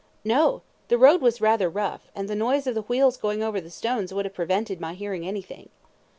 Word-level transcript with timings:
A. 0.01 0.27
No; 0.27 0.61
the 0.87 0.97
road 0.97 1.21
was 1.21 1.41
rather 1.41 1.69
rough, 1.69 2.09
and 2.15 2.27
the 2.27 2.33
noise 2.33 2.65
of 2.65 2.73
the 2.73 2.81
wheels 2.81 3.17
going 3.17 3.43
over 3.43 3.61
the 3.61 3.69
stones 3.69 4.11
would 4.11 4.25
have 4.25 4.33
prevented 4.33 4.81
my 4.81 4.95
hearing 4.95 5.27
anything. 5.27 5.69